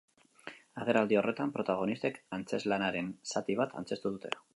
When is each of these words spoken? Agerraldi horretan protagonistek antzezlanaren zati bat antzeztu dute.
Agerraldi 0.85 1.19
horretan 1.19 1.51
protagonistek 1.57 2.17
antzezlanaren 2.37 3.13
zati 3.35 3.59
bat 3.61 3.77
antzeztu 3.83 4.13
dute. 4.17 4.33